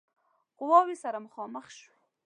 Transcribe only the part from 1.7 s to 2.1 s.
شوې.